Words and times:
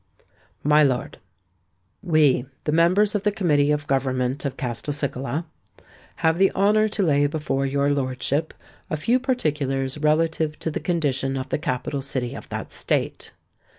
"MY 0.63 0.81
LORD, 0.81 1.19
"We, 2.01 2.47
the 2.63 2.71
members 2.71 3.13
of 3.13 3.21
the 3.21 3.31
Committee 3.31 3.69
of 3.71 3.85
Government 3.85 4.45
of 4.45 4.57
Castelcicala, 4.57 5.45
have 6.15 6.39
the 6.39 6.51
honour 6.53 6.87
to 6.87 7.03
lay 7.03 7.27
before 7.27 7.67
your 7.67 7.91
lordship 7.91 8.51
a 8.89 8.97
few 8.97 9.19
particulars 9.19 9.99
relative 9.99 10.57
to 10.57 10.71
the 10.71 10.79
condition 10.79 11.37
of 11.37 11.49
the 11.49 11.59
capital 11.59 12.01
city 12.01 12.33
of 12.33 12.49
that 12.49 12.71
State. 12.71 13.33